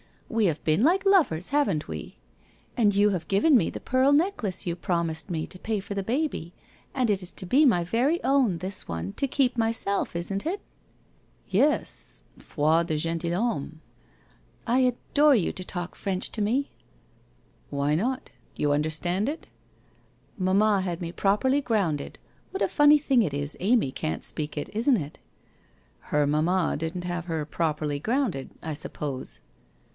We 0.29 0.45
have 0.45 0.63
been 0.63 0.81
like 0.81 1.05
lovers, 1.05 1.49
haven't 1.49 1.87
we? 1.87 2.15
And 2.77 2.95
you 2.95 3.09
have 3.09 3.27
given 3.27 3.55
me 3.55 3.69
the 3.69 3.81
pearl 3.81 4.13
necklace 4.13 4.65
you 4.65 4.75
promised 4.75 5.29
me, 5.29 5.45
to 5.45 5.59
pay 5.59 5.79
for 5.81 5.93
the 5.93 6.01
baby— 6.03 6.53
and 6.95 7.09
it 7.09 7.21
is 7.21 7.31
to 7.33 7.45
be 7.45 7.65
my 7.65 7.83
very 7.83 8.23
own, 8.23 8.59
this 8.59 8.87
one, 8.87 9.11
to 9.17 9.27
keep 9.27 9.57
myself, 9.57 10.15
isn't 10.15 10.45
it?'' 10.45 10.61
Yes, 11.59 12.23
foi 12.39 12.83
de 12.83 12.95
gentilhommcS 12.97 13.73
I 14.65 14.77
I 14.79 14.79
adore 14.79 15.35
you 15.35 15.51
to 15.51 15.63
talk 15.65 15.93
French 15.95 16.31
to 16.31 16.41
me/' 16.41 16.71
Why 17.79 17.93
not? 17.93 18.31
You 18.55 18.71
understand 18.71 19.27
it?' 19.29 19.47
1 20.37 20.45
Mamma 20.45 20.81
had 20.81 20.99
me 21.01 21.11
properly 21.11 21.61
grounded. 21.61 22.17
What 22.51 22.63
a 22.63 22.69
funny 22.69 22.97
thing 22.97 23.21
it 23.21 23.33
is 23.35 23.57
Amy 23.59 23.91
can't 23.91 24.23
speak 24.23 24.57
it, 24.57 24.69
isn't 24.73 24.97
it?' 24.97 25.19
1 26.03 26.07
Her 26.11 26.25
mamma 26.25 26.75
didn't 26.79 27.03
have 27.03 27.25
her 27.25 27.45
properly 27.45 27.99
grounded, 27.99 28.49
I 28.63 28.73
sup 28.73 28.93
pose.' 28.93 29.41